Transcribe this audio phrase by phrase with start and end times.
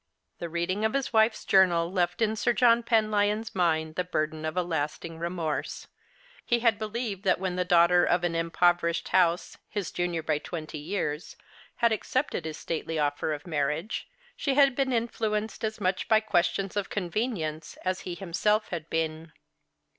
[0.39, 4.57] The reading of his wife's journal left in Sir John Penlyon's mind the burden of
[4.57, 5.89] a lasting remorse.
[6.43, 10.79] He had believed that when the daugliter of an impoverished house, his junior by twenty
[10.79, 11.35] years,
[11.75, 15.85] had accepted his stately offer of marriage, she had been influenced as 38 The Christmas
[15.85, 16.01] Hirelings.
[16.01, 19.33] iniich by questions of convenience as lie himself had been.